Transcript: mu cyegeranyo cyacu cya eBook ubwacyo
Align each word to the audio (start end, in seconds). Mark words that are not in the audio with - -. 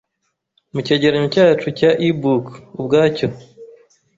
mu 0.73 0.79
cyegeranyo 0.85 1.27
cyacu 1.35 1.67
cya 1.79 1.89
eBook 2.07 2.45
ubwacyo 2.79 3.27